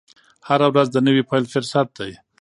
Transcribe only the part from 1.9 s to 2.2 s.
دی.